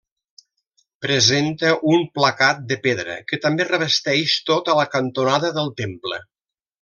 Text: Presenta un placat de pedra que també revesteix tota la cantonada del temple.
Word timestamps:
Presenta 1.05 1.73
un 1.91 2.07
placat 2.15 2.63
de 2.71 2.79
pedra 2.87 3.17
que 3.31 3.39
també 3.47 3.67
revesteix 3.71 4.37
tota 4.51 4.77
la 4.81 4.87
cantonada 4.99 5.53
del 5.59 5.71
temple. 5.83 6.19